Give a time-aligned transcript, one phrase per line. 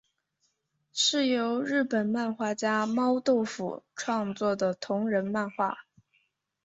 [0.93, 5.85] 是由日本漫画家猫豆腐创作的同人漫画。